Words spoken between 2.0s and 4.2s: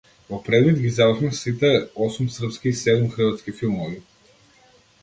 осум српски и седум хрватски филмови.